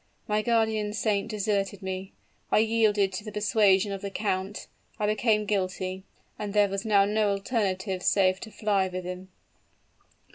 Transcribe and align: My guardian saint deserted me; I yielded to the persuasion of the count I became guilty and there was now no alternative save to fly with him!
My 0.27 0.41
guardian 0.41 0.93
saint 0.93 1.27
deserted 1.27 1.83
me; 1.83 2.11
I 2.49 2.57
yielded 2.57 3.13
to 3.13 3.23
the 3.23 3.31
persuasion 3.31 3.91
of 3.91 4.01
the 4.01 4.09
count 4.09 4.65
I 4.97 5.05
became 5.05 5.45
guilty 5.45 6.05
and 6.39 6.55
there 6.55 6.69
was 6.69 6.83
now 6.83 7.05
no 7.05 7.29
alternative 7.29 8.01
save 8.01 8.39
to 8.39 8.49
fly 8.51 8.87
with 8.87 9.03
him! 9.05 9.29